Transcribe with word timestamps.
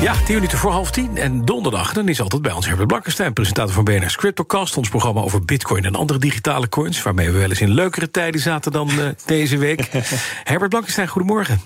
Ja, 0.00 0.14
tien 0.24 0.34
minuten 0.34 0.58
voor 0.58 0.70
half 0.70 0.90
tien. 0.90 1.16
En 1.16 1.44
donderdag 1.44 1.92
dan 1.92 2.08
is 2.08 2.20
altijd 2.20 2.42
bij 2.42 2.52
ons 2.52 2.66
Herbert 2.66 2.88
Blankenstein... 2.88 3.32
presentator 3.32 3.74
van 3.74 3.84
BNS 3.84 4.16
CryptoCast, 4.16 4.76
ons 4.76 4.88
programma 4.88 5.20
over 5.20 5.44
bitcoin... 5.44 5.84
en 5.84 5.94
andere 5.94 6.18
digitale 6.18 6.68
coins, 6.68 7.02
waarmee 7.02 7.30
we 7.30 7.38
wel 7.38 7.48
eens 7.48 7.60
in 7.60 7.70
leukere 7.70 8.10
tijden 8.10 8.40
zaten 8.40 8.72
dan 8.72 8.90
uh, 8.90 9.08
deze 9.26 9.58
week. 9.58 9.88
Herbert 10.44 10.70
Blankenstein, 10.70 11.08
goedemorgen. 11.08 11.60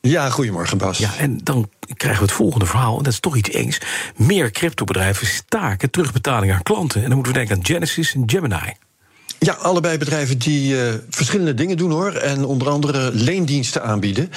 Ja, 0.00 0.30
goedemorgen 0.30 0.78
Bas. 0.78 0.98
Ja, 0.98 1.10
en 1.18 1.40
dan 1.42 1.68
krijgen 1.96 2.20
we 2.20 2.26
het 2.26 2.36
volgende 2.36 2.66
verhaal, 2.66 2.96
en 2.96 3.02
dat 3.02 3.12
is 3.12 3.20
toch 3.20 3.36
iets 3.36 3.50
engs. 3.50 3.80
Meer 4.16 4.50
cryptobedrijven 4.50 5.26
staken 5.26 5.90
terugbetaling 5.90 6.52
aan 6.52 6.62
klanten. 6.62 7.00
En 7.02 7.06
dan 7.06 7.14
moeten 7.14 7.32
we 7.32 7.38
denken 7.38 7.56
aan 7.56 7.64
Genesis 7.64 8.14
en 8.14 8.22
Gemini. 8.26 8.74
Ja, 9.42 9.52
allebei 9.52 9.98
bedrijven 9.98 10.38
die 10.38 10.74
uh, 10.74 10.80
verschillende 11.10 11.54
dingen 11.54 11.76
doen 11.76 11.90
hoor. 11.90 12.12
En 12.12 12.44
onder 12.44 12.68
andere 12.68 13.10
leendiensten 13.12 13.82
aanbieden. 13.82 14.30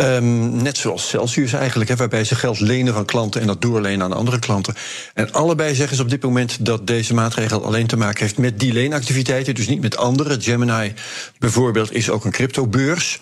Um, 0.00 0.62
net 0.62 0.76
zoals 0.76 1.08
Celsius 1.08 1.52
eigenlijk, 1.52 1.90
hè, 1.90 1.96
waarbij 1.96 2.24
ze 2.24 2.34
geld 2.34 2.60
lenen 2.60 2.94
van 2.94 3.04
klanten 3.04 3.40
en 3.40 3.46
dat 3.46 3.62
doorlenen 3.62 4.02
aan 4.04 4.12
andere 4.12 4.38
klanten. 4.38 4.74
En 5.14 5.32
allebei 5.32 5.74
zeggen 5.74 5.96
ze 5.96 6.02
op 6.02 6.10
dit 6.10 6.22
moment 6.22 6.64
dat 6.64 6.86
deze 6.86 7.14
maatregel 7.14 7.64
alleen 7.64 7.86
te 7.86 7.96
maken 7.96 8.20
heeft 8.20 8.38
met 8.38 8.58
die 8.58 8.72
leenactiviteiten, 8.72 9.54
dus 9.54 9.68
niet 9.68 9.80
met 9.80 9.96
andere. 9.96 10.40
Gemini 10.40 10.92
bijvoorbeeld 11.38 11.92
is 11.92 12.10
ook 12.10 12.24
een 12.24 12.30
cryptobeurs. 12.30 13.20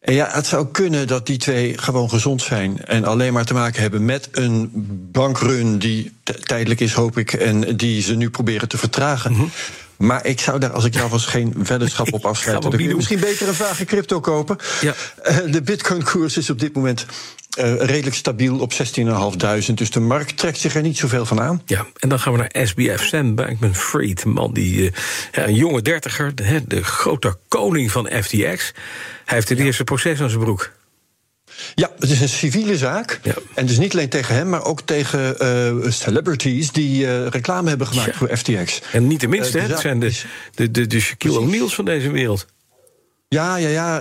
En 0.00 0.14
ja, 0.14 0.28
het 0.32 0.46
zou 0.46 0.66
kunnen 0.66 1.06
dat 1.06 1.26
die 1.26 1.38
twee 1.38 1.78
gewoon 1.78 2.10
gezond 2.10 2.42
zijn 2.42 2.84
en 2.84 3.04
alleen 3.04 3.32
maar 3.32 3.44
te 3.44 3.54
maken 3.54 3.80
hebben 3.80 4.04
met 4.04 4.28
een 4.32 4.70
bankrun 5.12 5.78
die 5.78 6.12
tijdelijk 6.42 6.80
is, 6.80 6.92
hoop 6.92 7.18
ik, 7.18 7.32
en 7.32 7.76
die 7.76 8.02
ze 8.02 8.14
nu 8.14 8.30
proberen 8.30 8.68
te 8.68 8.78
vertragen. 8.78 9.32
-hmm. 9.34 9.50
Maar 9.98 10.26
ik 10.26 10.40
zou 10.40 10.58
daar, 10.58 10.70
als 10.70 10.84
ik 10.84 10.94
jou 10.94 11.10
was, 11.10 11.26
geen 11.26 11.54
weddenschap 11.66 12.12
op 12.18 12.26
afsluiten. 12.26 12.70
Dan 12.70 12.78
kun 12.78 12.88
je 12.88 12.94
misschien 12.94 13.20
beter 13.20 13.48
een 13.48 13.54
vage 13.54 13.84
crypto 13.84 14.20
kopen. 14.20 14.56
Ja. 14.80 14.94
Uh, 15.24 15.52
de 15.52 15.62
Bitcoin-koers 15.62 16.36
is 16.36 16.50
op 16.50 16.58
dit 16.58 16.74
moment 16.74 17.06
uh, 17.58 17.74
redelijk 17.74 18.16
stabiel 18.16 18.58
op 18.58 18.72
16.500. 18.72 18.78
Dus 19.74 19.90
de 19.90 20.00
markt 20.00 20.36
trekt 20.36 20.58
zich 20.58 20.74
er 20.74 20.82
niet 20.82 20.98
zoveel 20.98 21.26
van 21.26 21.40
aan. 21.40 21.62
Ja, 21.66 21.86
en 21.98 22.08
dan 22.08 22.20
gaan 22.20 22.32
we 22.32 22.38
naar 22.38 22.66
SBF 22.66 23.04
Sam 23.04 23.34
Bankman-Fried. 23.34 24.24
Een 24.24 24.30
man 24.30 24.52
die, 24.52 24.80
uh, 24.80 24.90
een 25.32 25.54
jonge 25.54 25.82
dertiger, 25.82 26.34
de, 26.34 26.62
de 26.66 26.84
grote 26.84 27.36
koning 27.48 27.90
van 27.90 28.10
FTX. 28.22 28.72
Hij 29.24 29.36
heeft 29.36 29.48
het 29.48 29.58
eerste 29.58 29.84
proces 29.84 30.20
aan 30.20 30.30
zijn 30.30 30.42
broek. 30.42 30.70
Ja, 31.74 31.90
het 31.98 32.10
is 32.10 32.20
een 32.20 32.28
civiele 32.28 32.76
zaak. 32.76 33.20
Ja. 33.22 33.34
En 33.54 33.66
dus 33.66 33.78
niet 33.78 33.92
alleen 33.92 34.08
tegen 34.08 34.34
hem, 34.34 34.48
maar 34.48 34.64
ook 34.64 34.80
tegen 34.80 35.36
uh, 35.42 35.90
celebrities 35.90 36.72
die 36.72 37.02
uh, 37.02 37.26
reclame 37.26 37.68
hebben 37.68 37.86
gemaakt 37.86 38.10
ja. 38.10 38.16
voor 38.16 38.36
FTX. 38.36 38.80
En 38.92 39.06
niet 39.06 39.20
de 39.20 39.28
minste, 39.28 39.58
uh, 39.58 39.64
hè? 39.64 39.70
Het 39.70 39.80
zijn 39.80 40.00
de, 40.00 40.20
de, 40.54 40.70
de, 40.70 40.86
de 40.86 41.00
Shaquille 41.00 41.38
O'Neals 41.38 41.74
van 41.74 41.84
deze 41.84 42.10
wereld. 42.10 42.46
Ja, 43.28 43.56
ja, 43.56 43.68
ja. 43.68 44.00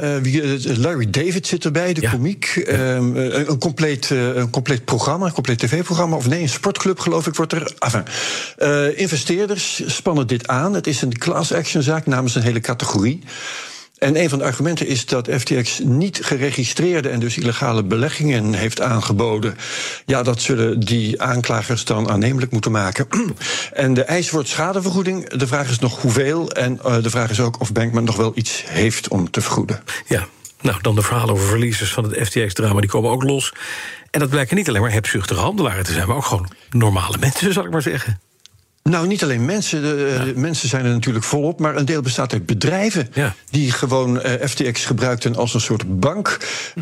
Larry 0.77 1.09
David 1.09 1.47
zit 1.47 1.65
erbij, 1.65 1.93
de 1.93 2.01
ja. 2.01 2.11
komiek. 2.11 2.63
Um, 2.67 3.15
een, 3.15 3.57
compleet, 3.57 4.09
een 4.09 4.49
compleet 4.49 4.85
programma, 4.85 5.25
een 5.25 5.31
compleet 5.31 5.59
tv-programma. 5.59 6.15
Of 6.15 6.27
nee, 6.27 6.41
een 6.41 6.49
sportclub, 6.49 6.99
geloof 6.99 7.27
ik, 7.27 7.35
wordt 7.35 7.53
er. 7.53 7.73
Enfin, 7.79 8.03
uh, 8.57 8.99
investeerders 8.99 9.81
spannen 9.85 10.27
dit 10.27 10.47
aan. 10.47 10.73
Het 10.73 10.87
is 10.87 11.01
een 11.01 11.17
class 11.17 11.53
action 11.53 11.83
zaak 11.83 12.05
namens 12.05 12.35
een 12.35 12.41
hele 12.41 12.59
categorie. 12.59 13.23
En 13.97 14.21
een 14.21 14.29
van 14.29 14.39
de 14.39 14.45
argumenten 14.45 14.87
is 14.87 15.05
dat 15.05 15.29
FTX 15.31 15.79
niet 15.83 16.19
geregistreerde 16.23 17.09
en 17.09 17.19
dus 17.19 17.37
illegale 17.37 17.83
beleggingen 17.83 18.53
heeft 18.53 18.81
aangeboden. 18.81 19.57
Ja, 20.05 20.23
dat 20.23 20.41
zullen 20.41 20.79
die 20.79 21.21
aanklagers 21.21 21.85
dan 21.85 22.09
aannemelijk 22.09 22.51
moeten 22.51 22.71
maken. 22.71 23.07
en 23.73 23.93
de 23.93 24.03
eis 24.03 24.29
wordt 24.29 24.49
schadevergoeding. 24.49 25.29
De 25.29 25.47
vraag 25.47 25.69
is 25.69 25.79
nog 25.79 26.01
hoeveel. 26.01 26.51
En 26.51 26.79
uh, 26.85 27.03
de 27.03 27.09
vraag 27.09 27.29
is 27.29 27.39
ook 27.39 27.59
of 27.59 27.71
Bankman 27.71 28.03
nog 28.03 28.15
wel 28.15 28.31
iets 28.35 28.63
heeft 28.67 29.07
om 29.07 29.31
te 29.31 29.41
vergoeden. 29.41 29.83
Ja. 30.07 30.27
Nou, 30.61 30.77
dan 30.81 30.95
de 30.95 31.01
verhalen 31.01 31.33
over 31.33 31.47
verliezers 31.47 31.93
van 31.93 32.03
het 32.03 32.27
FTX-drama, 32.27 32.79
die 32.79 32.89
komen 32.89 33.11
ook 33.11 33.23
los. 33.23 33.53
En 34.11 34.19
dat 34.19 34.29
blijken 34.29 34.55
niet 34.55 34.69
alleen 34.69 34.81
maar 34.81 34.91
hebzuchtige 34.91 35.39
handelaren 35.39 35.83
te 35.83 35.93
zijn, 35.93 36.07
maar 36.07 36.15
ook 36.15 36.25
gewoon 36.25 36.49
normale 36.69 37.17
mensen, 37.19 37.53
zal 37.53 37.65
ik 37.65 37.71
maar 37.71 37.81
zeggen. 37.81 38.19
Nou, 38.89 39.07
niet 39.07 39.23
alleen 39.23 39.45
mensen. 39.45 39.81
De, 39.81 40.23
ja. 40.25 40.39
Mensen 40.39 40.69
zijn 40.69 40.85
er 40.85 40.91
natuurlijk 40.91 41.25
volop. 41.25 41.59
Maar 41.59 41.75
een 41.75 41.85
deel 41.85 42.01
bestaat 42.01 42.33
uit 42.33 42.45
bedrijven. 42.45 43.07
Ja. 43.13 43.35
die 43.49 43.71
gewoon 43.71 44.15
uh, 44.15 44.31
FTX 44.47 44.85
gebruikten 44.85 45.35
als 45.35 45.53
een 45.53 45.61
soort 45.61 45.99
bank. 45.99 46.37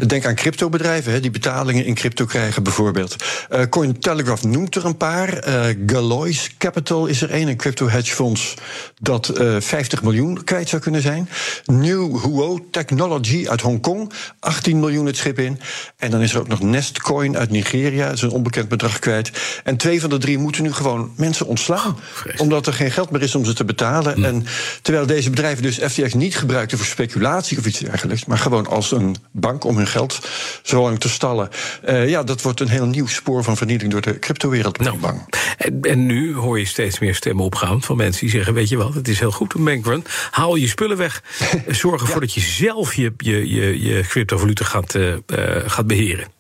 Denk 0.08 0.26
aan 0.26 0.36
cryptobedrijven, 0.36 1.12
hè, 1.12 1.20
die 1.20 1.32
betalingen 1.32 1.86
in 1.86 1.94
crypto 1.94 2.26
krijgen, 2.26 2.64
bijvoorbeeld. 2.64 3.16
Uh, 3.52 3.62
Cointelegraph 3.70 4.44
noemt 4.44 4.76
er 4.76 4.86
een 4.86 4.98
paar. 4.98 5.48
Uh, 5.48 5.64
Galois 5.86 6.56
Capital 6.58 7.06
is 7.06 7.22
er 7.22 7.34
een, 7.34 7.48
een 7.48 7.58
crypto-hedgefonds. 7.58 8.54
dat 9.00 9.32
50 9.60 10.04
miljoen 10.04 10.44
kwijt 10.44 10.70
zou 10.70 10.82
kunnen 10.82 11.02
zijn. 11.02 11.30
New 11.66 12.24
Huo 12.24 12.68
Technology 12.72 13.48
uit 13.48 13.62
Hongkong. 13.62 14.12
18 14.40 14.80
miljoen 14.80 15.06
het 15.06 15.18
schip 15.18 15.40
in. 15.40 15.60
En 15.98 16.12
dan 16.12 16.22
is 16.22 16.34
er 16.34 16.40
ook 16.40 16.48
nog 16.48 16.62
Nestcoin 16.62 17.38
uit 17.38 17.50
Nigeria. 17.50 18.06
Dat 18.06 18.16
is 18.16 18.22
een 18.22 18.30
onbekend 18.30 18.70
bedrag 18.70 19.00
kwijt. 19.00 19.32
En 19.64 19.78
twee 19.78 20.02
van 20.02 20.10
de 20.10 20.18
drie 20.18 20.38
moeten 20.38 20.64
nu 20.64 20.74
gewoon 20.74 21.12
mensen 21.16 21.46
ontslaan. 21.46 21.95
Omdat 22.38 22.68
er 22.68 22.74
geen 22.74 22.92
geld 22.92 23.10
meer 23.10 23.22
is 23.22 23.36
om 23.36 23.46
ze 23.46 23.54
te 23.54 23.66
betalen. 23.66 24.18
Mm. 24.18 24.26
En 24.26 24.46
terwijl 24.82 25.06
deze 25.06 25.30
bedrijven 25.30 25.64
dus 25.64 25.78
FTX 25.78 26.14
niet 26.14 26.38
gebruikten 26.38 26.78
voor 26.78 26.88
speculatie 26.88 27.58
of 27.58 27.66
iets 27.66 27.80
dergelijks, 27.80 28.26
maar 28.26 28.38
gewoon 28.38 28.68
als 28.68 28.92
een 28.92 29.16
bank 29.32 29.64
om 29.64 29.78
hun 29.78 29.88
geld 29.88 30.20
zo 30.64 30.82
lang 30.82 31.00
te 31.00 31.10
stallen. 31.10 31.50
Uh, 31.90 32.10
ja, 32.10 32.24
dat 32.24 32.42
wordt 32.42 32.60
een 32.60 32.68
heel 32.68 32.86
nieuw 32.86 33.08
spoor 33.08 33.44
van 33.44 33.58
vernieling 33.58 33.92
door 33.92 34.02
de 34.02 34.20
cryptowereld. 34.20 34.80
Nou, 34.80 34.98
bang. 34.98 35.34
En, 35.58 35.82
en, 35.82 36.06
nu 36.06 36.36
hoor 36.36 36.60
je 36.60 36.66
steeds 36.66 37.00
meer 37.00 37.16
stemmen 37.16 37.46
opgaan 37.46 37.82
van 37.82 37.98
mensen 37.98 38.22
die 38.22 38.30
zeggen: 38.30 38.54
Weet 38.54 38.70
je 38.70 38.78
wat, 38.78 38.94
het 38.94 39.08
is 39.08 39.20
heel 39.20 39.32
goed 39.32 39.54
een 39.54 39.64
bankrun. 39.64 40.04
Haal 40.32 40.56
je 40.56 40.68
spullen 40.68 40.98
weg. 40.98 41.24
Zorg 41.68 42.02
ervoor 42.02 42.16
ja. 42.16 42.20
dat 42.20 42.34
je 42.34 42.42
zelf 42.42 42.94
je, 42.94 43.14
je, 43.18 43.54
je, 43.54 43.82
je 43.84 44.02
cryptovaluta 44.02 44.66
gaat, 44.66 44.96
uh, 44.96 45.08
uh, 45.08 45.18
gaat 45.66 45.88
beheren. 45.88 46.35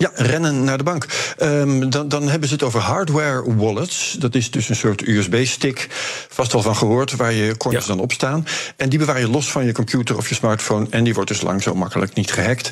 Ja, 0.00 0.10
rennen 0.14 0.64
naar 0.64 0.78
de 0.78 0.84
bank. 0.84 1.06
Um, 1.42 1.90
dan, 1.90 2.08
dan 2.08 2.28
hebben 2.28 2.48
ze 2.48 2.54
het 2.54 2.62
over 2.62 2.80
hardware 2.80 3.54
wallets. 3.54 4.16
Dat 4.18 4.34
is 4.34 4.50
dus 4.50 4.68
een 4.68 4.76
soort 4.76 5.06
USB-stick, 5.06 5.86
vast 6.28 6.54
al 6.54 6.62
van 6.62 6.76
gehoord, 6.76 7.16
waar 7.16 7.32
je 7.32 7.56
coins 7.56 7.86
ja. 7.86 7.92
dan 7.94 8.00
op 8.00 8.12
staan. 8.12 8.46
En 8.76 8.88
die 8.88 8.98
bewaar 8.98 9.20
je 9.20 9.28
los 9.28 9.50
van 9.50 9.64
je 9.64 9.72
computer 9.72 10.16
of 10.16 10.28
je 10.28 10.34
smartphone. 10.34 10.86
En 10.90 11.04
die 11.04 11.14
wordt 11.14 11.28
dus 11.28 11.40
lang 11.40 11.62
zo 11.62 11.74
makkelijk 11.74 12.14
niet 12.14 12.32
gehackt. 12.32 12.70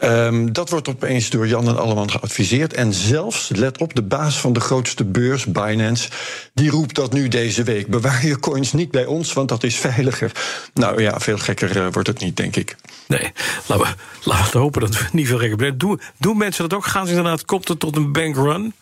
Um, 0.00 0.52
dat 0.52 0.70
wordt 0.70 0.88
opeens 0.88 1.30
door 1.30 1.48
Jan 1.48 1.68
en 1.68 1.78
Alleman 1.78 2.10
geadviseerd. 2.10 2.74
En 2.74 2.92
zelfs, 2.92 3.50
let 3.54 3.78
op, 3.78 3.94
de 3.94 4.02
baas 4.02 4.40
van 4.40 4.52
de 4.52 4.60
grootste 4.60 5.04
beurs, 5.04 5.44
Binance, 5.44 6.08
die 6.54 6.70
roept 6.70 6.94
dat 6.94 7.12
nu 7.12 7.28
deze 7.28 7.62
week. 7.62 7.86
Bewaar 7.86 8.26
je 8.26 8.38
coins 8.38 8.72
niet 8.72 8.90
bij 8.90 9.06
ons, 9.06 9.32
want 9.32 9.48
dat 9.48 9.64
is 9.64 9.76
veiliger. 9.76 10.32
Nou 10.74 11.02
ja, 11.02 11.20
veel 11.20 11.38
gekker 11.38 11.76
uh, 11.76 11.86
wordt 11.90 12.08
het 12.08 12.20
niet, 12.20 12.36
denk 12.36 12.56
ik. 12.56 12.76
Nee, 13.06 13.32
laten 13.66 13.86
we, 13.86 13.92
laten 14.30 14.52
we 14.52 14.58
hopen 14.58 14.80
dat 14.80 14.98
we 14.98 15.04
niet 15.12 15.26
veel 15.26 15.38
gekker 15.38 15.56
blijven. 15.56 15.78
Doen, 15.78 16.00
doen 16.18 16.36
mensen 16.36 16.67
dat 16.68 16.78
ook? 16.78 16.86
Gaan 16.86 17.06
ze 17.06 17.12
inderdaad, 17.14 17.44
komt 17.44 17.68
het 17.68 17.80
tot 17.80 17.96
een 17.96 18.12
bankrun? 18.12 18.74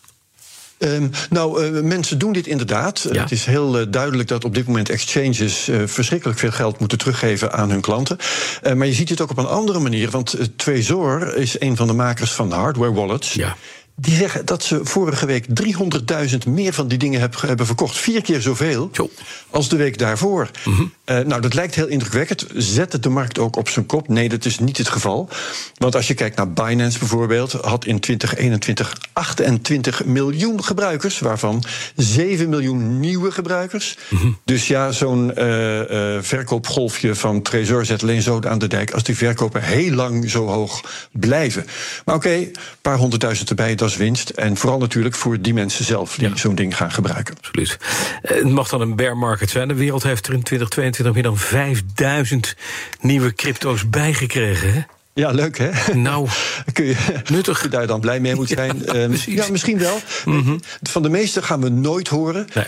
Um, 0.79 1.11
nou, 1.31 1.65
uh, 1.65 1.83
mensen 1.83 2.19
doen 2.19 2.33
dit 2.33 2.47
inderdaad. 2.47 3.09
Ja. 3.13 3.23
Het 3.23 3.31
is 3.31 3.45
heel 3.45 3.81
uh, 3.81 3.87
duidelijk 3.89 4.29
dat 4.29 4.45
op 4.45 4.55
dit 4.55 4.67
moment 4.67 4.89
exchanges 4.89 5.69
uh, 5.69 5.83
verschrikkelijk 5.87 6.39
veel 6.39 6.51
geld 6.51 6.79
moeten 6.79 6.99
teruggeven 6.99 7.53
aan 7.53 7.71
hun 7.71 7.81
klanten. 7.81 8.19
maar 8.75 8.87
je 8.87 8.93
ziet 8.93 9.09
het 9.09 9.21
ook 9.21 9.31
op 9.31 9.39
een 9.39 9.47
andere 9.47 9.79
manier, 9.79 10.11
want 10.11 10.37
Trezor 10.57 11.37
is 11.37 11.61
een 11.61 11.77
van 11.77 11.87
de 11.87 11.93
makers 11.93 12.33
van 12.33 12.53
hardware 12.53 12.93
wallets. 12.93 13.33
Ja. 13.33 13.57
Die 13.99 14.15
zeggen 14.15 14.47
dat 14.47 14.63
ze 14.63 14.81
vorige 14.83 15.27
week 15.27 15.47
300.000 16.27 16.37
meer 16.49 16.73
van 16.73 16.89
die 16.89 16.99
dingen 16.99 17.31
hebben 17.41 17.67
verkocht. 17.67 17.99
Vier 17.99 18.23
keer 18.23 18.41
zoveel 18.41 18.89
jo. 18.93 19.11
als 19.51 19.69
de 19.69 19.77
week 19.77 19.99
daarvoor. 19.99 20.51
Mm 20.65 20.75
-hmm. 20.75 20.93
uh, 21.07 21.19
nou, 21.19 21.41
dat 21.41 21.55
lijkt 21.55 21.75
heel 21.75 21.87
indrukwekkend. 21.87 22.47
Zet 22.55 22.93
het 22.93 23.03
de 23.03 23.09
markt 23.09 23.39
ook 23.39 23.57
op 23.57 23.69
zijn 23.69 23.87
kop? 23.87 24.09
Nee, 24.09 24.29
dat 24.29 24.45
is 24.45 24.59
niet 24.59 24.79
het 24.79 24.89
geval. 24.89 25.29
Want 25.75 25.95
als 25.95 26.07
je 26.07 26.15
kijkt 26.15 26.37
naar 26.37 26.53
Binance 26.53 26.99
bijvoorbeeld, 26.99 27.53
had 27.53 27.85
in 27.85 28.01
2021 28.01 28.97
28 29.13 30.05
miljoen 30.05 30.65
gebruikers, 30.65 31.19
waarvan 31.19 31.65
7 31.97 32.49
miljoen 32.49 33.01
nieuwe 33.01 33.31
gebruikers. 33.31 33.97
Mm 34.09 34.19
-hmm. 34.19 34.39
Dus 34.45 34.67
ja, 34.67 34.93
zo'n 34.93 35.33
uh, 35.39 35.79
uh, 35.79 36.23
verkoopgolfje 36.23 37.15
van 37.15 37.43
Trezor 37.43 37.85
zet 37.85 38.03
alleen 38.03 38.23
zo 38.23 38.41
aan 38.41 38.59
de 38.59 38.67
dijk 38.67 38.91
als 38.91 39.03
die 39.03 39.17
verkopen 39.17 39.63
heel 39.63 39.93
lang 39.93 40.31
zo 40.31 40.47
hoog 40.47 40.81
blijven. 41.13 41.67
Maar 42.05 42.15
oké, 42.15 42.27
okay, 42.27 42.41
een 42.43 42.57
paar 42.81 42.97
honderdduizend 42.97 43.49
erbij 43.49 43.75
als 43.87 43.97
winst. 43.97 44.31
En 44.31 44.57
vooral 44.57 44.79
natuurlijk 44.79 45.15
voor 45.15 45.41
die 45.41 45.55
mensen 45.55 45.85
zelf 45.85 46.15
die 46.15 46.29
ja. 46.29 46.37
zo'n 46.37 46.55
ding 46.55 46.77
gaan 46.77 46.93
gebruiken. 46.93 47.37
Absoluut. 47.37 47.79
Het 48.23 48.51
mag 48.51 48.69
dan 48.69 48.81
een 48.81 48.97
bear 48.97 49.17
market 49.17 49.51
zijn. 49.51 49.69
De 49.69 49.75
wereld 49.75 50.03
heeft 50.03 50.27
er 50.27 50.33
in 50.33 50.43
2022 50.43 51.15
meer 51.15 51.23
dan 51.23 51.39
5000 51.39 52.57
nieuwe 53.01 53.35
crypto's 53.35 53.89
bijgekregen. 53.89 54.73
Hè? 54.73 54.81
Ja, 55.17 55.31
leuk 55.31 55.59
hè? 55.59 55.95
Nou, 55.95 56.29
kun 56.73 56.85
je, 56.85 56.97
nuttig. 57.31 57.63
je 57.63 57.69
daar 57.69 57.87
dan 57.87 58.01
blij 58.01 58.21
mee 58.21 58.35
moet 58.35 58.49
zijn. 58.57 58.83
Ja, 58.87 58.95
uh, 58.95 59.17
ja 59.17 59.45
misschien 59.51 59.79
wel. 59.79 60.01
Mm 60.25 60.43
-hmm. 60.43 60.61
Van 60.83 61.03
de 61.03 61.09
meeste 61.09 61.43
gaan 61.43 61.61
we 61.61 61.69
nooit 61.69 62.09
horen. 62.09 62.47
Nee. 62.55 62.65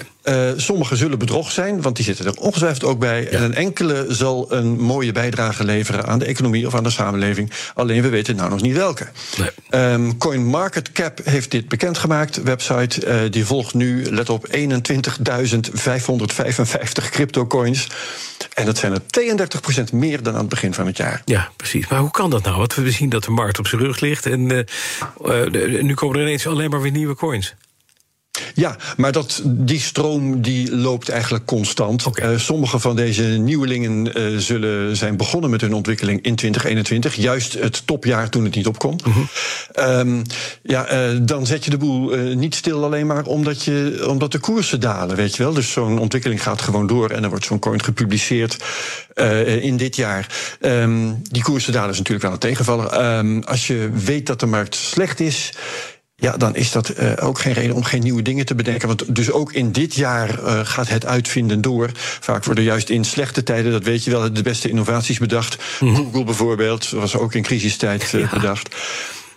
Uh, 0.52 0.58
sommige 0.58 0.96
zullen 0.96 1.18
bedrog 1.18 1.52
zijn, 1.52 1.82
want 1.82 1.96
die 1.96 2.04
zitten 2.04 2.26
er 2.26 2.36
ongetwijfeld 2.36 2.84
ook 2.84 2.98
bij. 2.98 3.22
Ja. 3.22 3.28
En 3.28 3.42
een 3.42 3.54
enkele 3.54 4.06
zal 4.08 4.52
een 4.52 4.80
mooie 4.80 5.12
bijdrage 5.12 5.64
leveren 5.64 6.06
aan 6.06 6.18
de 6.18 6.24
economie 6.24 6.66
of 6.66 6.74
aan 6.74 6.82
de 6.82 6.90
samenleving. 6.90 7.50
Alleen 7.74 8.02
we 8.02 8.08
weten 8.08 8.36
nou 8.36 8.50
nog 8.50 8.62
niet 8.62 8.74
welke. 8.74 9.06
Nee. 9.36 9.50
Um, 9.92 10.18
CoinMarketCap 10.18 11.20
heeft 11.24 11.50
dit 11.50 11.68
bekendgemaakt. 11.68 12.42
Website 12.42 13.06
uh, 13.06 13.30
die 13.30 13.44
volgt 13.44 13.74
nu, 13.74 14.10
let 14.10 14.30
op, 14.30 14.46
21.555 14.46 14.54
cryptocoins. 17.10 17.86
En 18.54 18.64
dat 18.64 18.78
zijn 18.78 18.92
er 18.92 19.00
32% 19.90 19.92
meer 19.92 20.22
dan 20.22 20.32
aan 20.32 20.40
het 20.40 20.48
begin 20.48 20.74
van 20.74 20.86
het 20.86 20.96
jaar. 20.96 21.22
Ja, 21.24 21.50
precies. 21.56 21.88
Maar 21.88 22.00
hoe 22.00 22.10
kan 22.10 22.30
dat 22.30 22.37
nou? 22.44 22.56
Want 22.56 22.74
we 22.74 22.90
zien 22.90 23.08
dat 23.08 23.24
de 23.24 23.30
markt 23.30 23.58
op 23.58 23.66
zijn 23.66 23.80
rug 23.80 24.00
ligt 24.00 24.26
en 24.26 24.50
uh, 24.50 24.58
uh, 25.52 25.82
nu 25.82 25.94
komen 25.94 26.16
er 26.16 26.22
ineens 26.22 26.46
alleen 26.46 26.70
maar 26.70 26.82
weer 26.82 26.92
nieuwe 26.92 27.14
coins. 27.14 27.54
Ja, 28.58 28.76
maar 28.96 29.12
dat, 29.12 29.42
die 29.44 29.80
stroom 29.80 30.42
die 30.42 30.76
loopt 30.76 31.08
eigenlijk 31.08 31.44
constant. 31.44 32.06
Okay. 32.06 32.32
Uh, 32.32 32.38
sommige 32.38 32.78
van 32.78 32.96
deze 32.96 33.22
nieuwelingen 33.22 34.18
uh, 34.18 34.38
zullen 34.38 34.96
zijn 34.96 35.16
begonnen 35.16 35.50
met 35.50 35.60
hun 35.60 35.74
ontwikkeling 35.74 36.22
in 36.22 36.34
2021. 36.34 37.14
Juist 37.14 37.52
het 37.52 37.86
topjaar 37.86 38.28
toen 38.28 38.44
het 38.44 38.54
niet 38.54 38.66
opkomt. 38.66 39.02
-huh. 39.02 39.98
um, 39.98 40.22
ja, 40.62 40.92
uh, 40.92 41.18
dan 41.22 41.46
zet 41.46 41.64
je 41.64 41.70
de 41.70 41.76
boel 41.76 42.16
niet 42.34 42.54
stil 42.54 42.84
alleen 42.84 43.06
maar 43.06 43.24
omdat, 43.24 43.64
je, 43.64 44.04
omdat 44.08 44.32
de 44.32 44.38
koersen 44.38 44.80
dalen, 44.80 45.16
weet 45.16 45.36
je 45.36 45.42
wel. 45.42 45.52
Dus 45.52 45.72
zo'n 45.72 45.98
ontwikkeling 45.98 46.42
gaat 46.42 46.62
gewoon 46.62 46.86
door 46.86 47.10
en 47.10 47.20
dan 47.20 47.30
wordt 47.30 47.44
zo'n 47.44 47.58
coin 47.58 47.82
gepubliceerd 47.82 48.56
in 49.60 49.76
dit 49.76 49.96
jaar. 49.96 50.26
Um, 50.60 51.22
die 51.30 51.42
koersen 51.42 51.72
dalen 51.72 51.90
is 51.90 51.98
natuurlijk 51.98 52.24
wel 52.24 52.32
een 52.32 52.38
tegenvaller. 52.38 53.18
Um, 53.18 53.42
als 53.42 53.66
je 53.66 53.90
weet 54.04 54.26
dat 54.26 54.40
de 54.40 54.46
markt 54.46 54.74
slecht 54.74 55.20
is 55.20 55.52
ja, 56.20 56.36
dan 56.36 56.56
is 56.56 56.72
dat 56.72 56.92
uh, 56.98 57.12
ook 57.20 57.38
geen 57.38 57.52
reden 57.52 57.74
om 57.76 57.84
geen 57.84 58.02
nieuwe 58.02 58.22
dingen 58.22 58.46
te 58.46 58.54
bedenken. 58.54 58.88
Want 58.88 59.14
dus 59.14 59.30
ook 59.30 59.52
in 59.52 59.72
dit 59.72 59.94
jaar 59.94 60.42
uh, 60.42 60.60
gaat 60.62 60.88
het 60.88 61.06
uitvinden 61.06 61.60
door. 61.60 61.90
Vaak 61.94 62.44
worden 62.44 62.64
juist 62.64 62.88
in 62.88 63.04
slechte 63.04 63.42
tijden, 63.42 63.72
dat 63.72 63.82
weet 63.82 64.04
je 64.04 64.10
wel, 64.10 64.32
de 64.32 64.42
beste 64.42 64.68
innovaties 64.68 65.18
bedacht. 65.18 65.56
Mm 65.80 65.94
-hmm. 65.94 65.96
Google 66.04 66.24
bijvoorbeeld, 66.24 66.90
was 66.90 67.16
ook 67.16 67.34
in 67.34 67.42
crisistijd 67.42 68.12
uh, 68.12 68.20
ja. 68.20 68.28
bedacht. 68.28 68.74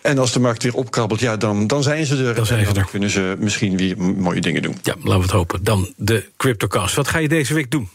En 0.02 0.18
als 0.18 0.32
de 0.32 0.40
markt 0.40 0.64
weer 0.64 0.76
opkrabbelt, 0.76 1.20
ja, 1.20 1.38
dan, 1.38 1.68
dan 1.68 1.84
zijn 1.84 2.06
ze 2.06 2.26
er. 2.26 2.36
Dan, 2.36 2.46
zijn 2.46 2.60
en 2.60 2.66
dan 2.66 2.74
ze 2.74 2.80
er. 2.80 2.88
kunnen 2.88 3.10
ze 3.10 3.36
misschien 3.40 3.78
weer 3.78 3.98
mooie 3.98 4.42
dingen 4.42 4.62
doen. 4.62 4.78
Ja, 4.82 4.96
laten 4.98 5.16
we 5.16 5.22
het 5.22 5.32
hopen. 5.32 5.64
Dan 5.64 5.94
de 5.96 6.26
CryptoCast. 6.38 6.96
Wat 6.96 7.08
ga 7.08 7.18
je 7.18 7.28
deze 7.28 7.54
week 7.54 7.72
doen? 7.72 7.90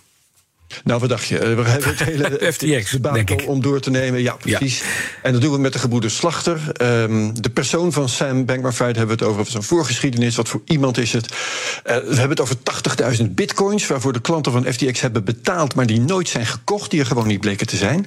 Nou, 0.85 1.01
wat 1.01 1.09
dacht 1.09 1.27
je? 1.27 1.39
We 1.39 1.63
hebben 1.63 1.89
het 1.89 2.03
hele 2.11 2.53
FTX, 2.53 2.91
denk 2.91 3.31
ik. 3.31 3.49
om 3.49 3.63
door 3.63 3.81
te 3.81 3.91
nemen. 3.91 4.23
Ja, 4.23 4.33
precies. 4.35 4.79
Ja. 4.79 4.85
En 5.23 5.33
dat 5.33 5.41
doen 5.41 5.53
we 5.53 5.59
met 5.59 5.73
de 5.73 5.79
gebroeder 5.79 6.11
Slachter. 6.11 6.61
Um, 6.83 7.43
de 7.43 7.51
persoon 7.51 7.93
van 7.93 8.09
Sam 8.09 8.45
Bankman-Fried 8.45 8.97
hebben 8.97 9.19
we 9.19 9.25
het 9.25 9.33
over. 9.33 9.47
Zijn 9.47 9.63
voorgeschiedenis, 9.63 10.37
wat 10.37 10.49
voor 10.49 10.61
iemand 10.65 10.99
is 10.99 11.13
het? 11.13 11.27
Uh, 11.27 11.33
we 11.83 12.17
hebben 12.17 12.29
het 12.29 12.41
over 12.41 12.57
80.000 13.19 13.25
bitcoins... 13.31 13.87
waarvoor 13.87 14.13
de 14.13 14.21
klanten 14.21 14.53
van 14.53 14.65
FTX 14.65 15.01
hebben 15.01 15.25
betaald... 15.25 15.75
maar 15.75 15.87
die 15.87 16.01
nooit 16.01 16.29
zijn 16.29 16.47
gekocht, 16.47 16.91
die 16.91 17.01
er 17.01 17.07
gewoon 17.07 17.27
niet 17.27 17.41
bleken 17.41 17.67
te 17.67 17.77
zijn. 17.77 18.07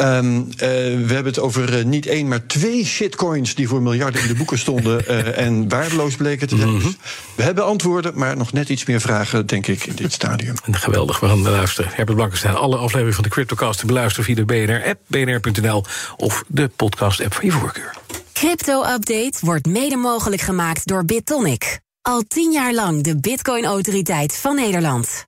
Um, 0.00 0.38
uh, 0.38 0.48
we 0.58 1.06
hebben 1.06 1.24
het 1.24 1.38
over 1.38 1.78
uh, 1.78 1.84
niet 1.84 2.06
één, 2.06 2.28
maar 2.28 2.46
twee 2.46 2.86
shitcoins... 2.86 3.54
die 3.54 3.68
voor 3.68 3.82
miljarden 3.82 4.22
in 4.22 4.28
de 4.28 4.34
boeken 4.34 4.58
stonden 4.58 5.06
en 5.36 5.68
waardeloos 5.68 6.16
bleken 6.16 6.48
te 6.48 6.56
zijn. 6.56 6.68
Mm 6.68 6.80
-hmm. 6.80 6.96
We 7.34 7.42
hebben 7.42 7.64
antwoorden, 7.64 8.12
maar 8.14 8.36
nog 8.36 8.52
net 8.52 8.68
iets 8.68 8.84
meer 8.84 9.00
vragen, 9.00 9.46
denk 9.46 9.66
ik, 9.66 9.86
in 9.86 9.94
dit 9.94 10.12
stadium. 10.12 10.54
Geweldig, 10.70 11.20
we 11.20 11.26
gaan 11.26 11.42
luisteren. 11.78 11.96
Herbert 11.96 12.16
Blankenstein. 12.16 12.54
Alle 12.54 12.76
afleveringen 12.76 13.14
van 13.14 13.24
de 13.24 13.30
CryptoCast 13.30 13.80
te 13.80 13.86
beluisteren 13.86 14.24
via 14.24 14.34
de 14.34 14.44
BNR-app, 14.44 15.00
bnr.nl 15.06 15.84
of 16.16 16.44
de 16.46 16.68
podcast-app 16.68 17.34
van 17.34 17.44
je 17.44 17.50
voorkeur. 17.50 17.96
Crypto-update 18.32 19.38
wordt 19.40 19.66
mede 19.66 19.96
mogelijk 19.96 20.42
gemaakt 20.42 20.86
door 20.86 21.04
BitTonic. 21.04 21.80
Al 22.02 22.22
tien 22.28 22.52
jaar 22.52 22.74
lang 22.74 23.02
de 23.02 23.20
Bitcoin-autoriteit 23.20 24.36
van 24.36 24.54
Nederland. 24.54 25.27